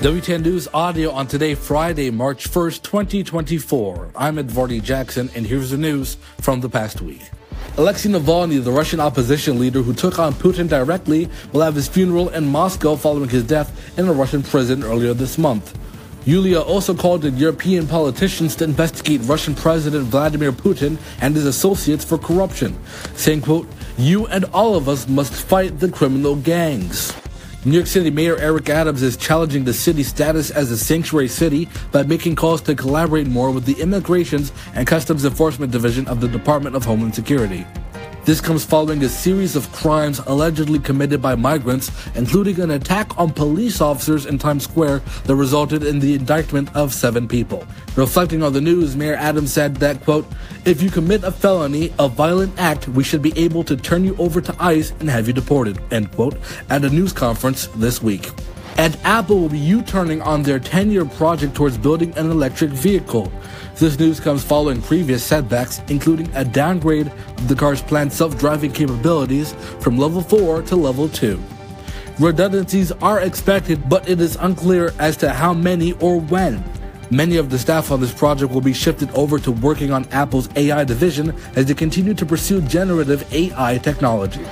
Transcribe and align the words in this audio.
WTN 0.00 0.42
News 0.44 0.66
audio 0.72 1.10
on 1.10 1.26
today, 1.26 1.54
Friday, 1.54 2.10
March 2.10 2.50
1st, 2.50 2.82
2024. 2.84 4.12
I'm 4.16 4.36
Edvardy 4.36 4.82
Jackson, 4.82 5.28
and 5.34 5.46
here's 5.46 5.72
the 5.72 5.76
news 5.76 6.16
from 6.40 6.62
the 6.62 6.70
past 6.70 7.02
week. 7.02 7.20
Alexei 7.76 8.08
Navalny, 8.08 8.64
the 8.64 8.72
Russian 8.72 8.98
opposition 8.98 9.58
leader 9.58 9.82
who 9.82 9.92
took 9.92 10.18
on 10.18 10.32
Putin 10.32 10.70
directly, 10.70 11.28
will 11.52 11.60
have 11.60 11.74
his 11.74 11.86
funeral 11.86 12.30
in 12.30 12.46
Moscow 12.46 12.96
following 12.96 13.28
his 13.28 13.44
death 13.44 13.98
in 13.98 14.08
a 14.08 14.12
Russian 14.14 14.42
prison 14.42 14.82
earlier 14.84 15.12
this 15.12 15.36
month. 15.36 15.78
Yulia 16.24 16.62
also 16.62 16.94
called 16.94 17.26
on 17.26 17.36
European 17.36 17.86
politicians 17.86 18.56
to 18.56 18.64
investigate 18.64 19.20
Russian 19.24 19.54
President 19.54 20.04
Vladimir 20.04 20.50
Putin 20.50 20.96
and 21.20 21.36
his 21.36 21.44
associates 21.44 22.06
for 22.06 22.16
corruption, 22.16 22.74
saying, 23.16 23.42
quote, 23.42 23.68
You 23.98 24.26
and 24.28 24.46
all 24.46 24.76
of 24.76 24.88
us 24.88 25.06
must 25.08 25.34
fight 25.34 25.78
the 25.78 25.90
criminal 25.90 26.36
gangs. 26.36 27.19
New 27.62 27.72
York 27.72 27.86
City 27.86 28.10
Mayor 28.10 28.38
Eric 28.38 28.70
Adams 28.70 29.02
is 29.02 29.18
challenging 29.18 29.64
the 29.64 29.74
city's 29.74 30.08
status 30.08 30.50
as 30.50 30.70
a 30.70 30.78
sanctuary 30.78 31.28
city 31.28 31.68
by 31.92 32.02
making 32.02 32.34
calls 32.34 32.62
to 32.62 32.74
collaborate 32.74 33.26
more 33.26 33.50
with 33.50 33.66
the 33.66 33.74
Immigrations 33.74 34.50
and 34.72 34.86
Customs 34.86 35.26
Enforcement 35.26 35.70
Division 35.70 36.08
of 36.08 36.22
the 36.22 36.28
Department 36.28 36.74
of 36.74 36.86
Homeland 36.86 37.14
Security. 37.14 37.66
This 38.26 38.40
comes 38.40 38.66
following 38.66 39.02
a 39.02 39.08
series 39.08 39.56
of 39.56 39.72
crimes 39.72 40.18
allegedly 40.26 40.78
committed 40.78 41.22
by 41.22 41.34
migrants, 41.36 41.90
including 42.14 42.60
an 42.60 42.70
attack 42.70 43.18
on 43.18 43.32
police 43.32 43.80
officers 43.80 44.26
in 44.26 44.38
Times 44.38 44.64
Square 44.64 44.98
that 45.24 45.34
resulted 45.34 45.82
in 45.82 46.00
the 46.00 46.14
indictment 46.14 46.74
of 46.76 46.92
seven 46.92 47.26
people. 47.26 47.64
Reflecting 47.96 48.42
on 48.42 48.52
the 48.52 48.60
news, 48.60 48.94
Mayor 48.94 49.14
Adams 49.14 49.52
said 49.52 49.76
that, 49.76 50.02
quote, 50.04 50.26
if 50.66 50.82
you 50.82 50.90
commit 50.90 51.24
a 51.24 51.32
felony, 51.32 51.94
a 51.98 52.08
violent 52.08 52.52
act, 52.58 52.88
we 52.88 53.02
should 53.02 53.22
be 53.22 53.36
able 53.38 53.64
to 53.64 53.74
turn 53.74 54.04
you 54.04 54.14
over 54.18 54.42
to 54.42 54.54
ICE 54.60 54.92
and 55.00 55.08
have 55.08 55.26
you 55.26 55.32
deported, 55.32 55.80
end 55.90 56.12
quote, 56.12 56.36
at 56.68 56.84
a 56.84 56.90
news 56.90 57.14
conference 57.14 57.68
this 57.76 58.02
week. 58.02 58.30
And 58.80 58.96
Apple 59.04 59.38
will 59.38 59.50
be 59.50 59.58
U-turning 59.58 60.22
on 60.22 60.42
their 60.42 60.58
10-year 60.58 61.04
project 61.04 61.54
towards 61.54 61.76
building 61.76 62.16
an 62.16 62.30
electric 62.30 62.70
vehicle. 62.70 63.30
This 63.74 63.98
news 63.98 64.20
comes 64.20 64.42
following 64.42 64.80
previous 64.80 65.22
setbacks, 65.22 65.82
including 65.88 66.34
a 66.34 66.46
downgrade 66.46 67.08
of 67.08 67.46
the 67.46 67.54
car's 67.54 67.82
planned 67.82 68.10
self-driving 68.10 68.72
capabilities 68.72 69.52
from 69.80 69.98
level 69.98 70.22
4 70.22 70.62
to 70.62 70.76
level 70.76 71.10
2. 71.10 71.38
Redundancies 72.20 72.90
are 73.02 73.20
expected, 73.20 73.86
but 73.86 74.08
it 74.08 74.18
is 74.18 74.36
unclear 74.36 74.94
as 74.98 75.14
to 75.18 75.28
how 75.28 75.52
many 75.52 75.92
or 76.00 76.18
when. 76.18 76.64
Many 77.10 77.36
of 77.36 77.50
the 77.50 77.58
staff 77.58 77.90
on 77.90 78.00
this 78.00 78.14
project 78.14 78.50
will 78.50 78.62
be 78.62 78.72
shifted 78.72 79.10
over 79.10 79.38
to 79.40 79.52
working 79.52 79.92
on 79.92 80.06
Apple's 80.06 80.48
AI 80.56 80.84
division 80.84 81.36
as 81.54 81.66
they 81.66 81.74
continue 81.74 82.14
to 82.14 82.24
pursue 82.24 82.62
generative 82.62 83.30
AI 83.30 83.76
technology. 83.76 84.46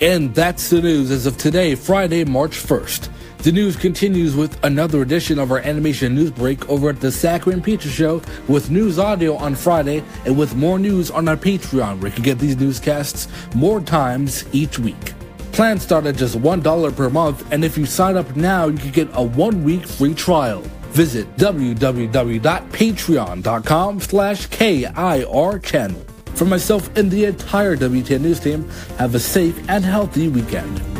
And 0.00 0.34
that's 0.34 0.70
the 0.70 0.82
news 0.82 1.12
as 1.12 1.24
of 1.26 1.38
today, 1.38 1.76
Friday, 1.76 2.24
March 2.24 2.56
1st. 2.56 3.10
The 3.44 3.52
news 3.52 3.76
continues 3.76 4.34
with 4.34 4.58
another 4.64 5.02
edition 5.02 5.38
of 5.38 5.52
our 5.52 5.58
animation 5.58 6.14
news 6.14 6.30
break 6.30 6.66
over 6.70 6.88
at 6.88 6.98
the 6.98 7.12
Saccharine 7.12 7.60
Pizza 7.60 7.90
Show 7.90 8.22
with 8.48 8.70
news 8.70 8.98
audio 8.98 9.34
on 9.34 9.54
Friday 9.54 10.02
and 10.24 10.38
with 10.38 10.56
more 10.56 10.78
news 10.78 11.10
on 11.10 11.28
our 11.28 11.36
Patreon 11.36 12.00
where 12.00 12.08
you 12.08 12.14
can 12.14 12.22
get 12.22 12.38
these 12.38 12.56
newscasts 12.56 13.28
more 13.54 13.82
times 13.82 14.46
each 14.52 14.78
week. 14.78 15.12
Plans 15.52 15.82
start 15.82 16.06
at 16.06 16.16
just 16.16 16.38
$1 16.38 16.96
per 16.96 17.10
month, 17.10 17.46
and 17.52 17.66
if 17.66 17.76
you 17.76 17.84
sign 17.84 18.16
up 18.16 18.34
now, 18.34 18.68
you 18.68 18.78
can 18.78 18.92
get 18.92 19.10
a 19.12 19.22
one-week 19.22 19.86
free 19.86 20.14
trial. 20.14 20.62
Visit 20.92 21.26
www.patreon.com 21.36 24.00
slash 24.00 24.46
KIR 24.46 25.58
channel. 25.58 26.06
For 26.34 26.46
myself 26.46 26.96
and 26.96 27.10
the 27.10 27.26
entire 27.26 27.76
WTN 27.76 28.22
News 28.22 28.40
team, 28.40 28.66
have 28.96 29.14
a 29.14 29.20
safe 29.20 29.68
and 29.68 29.84
healthy 29.84 30.28
weekend. 30.28 30.93